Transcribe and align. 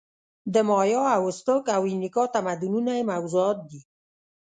د 0.53 0.55
مایا 0.69 1.03
او 1.15 1.23
ازتک 1.31 1.65
او 1.75 1.81
اینکا 1.91 2.23
تمدنونه 2.35 2.91
یې 2.97 3.07
موضوعات 3.11 3.57
دي. 3.69 3.81